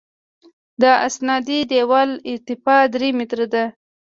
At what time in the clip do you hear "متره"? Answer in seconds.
3.17-3.45